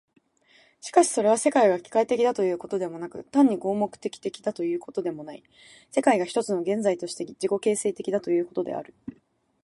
[0.79, 5.43] しかしそれは、世界が機械的だということでもなく、単に合目的的だということでもない、
[5.91, 8.95] 世界が一つの現在として自己形成的だということである。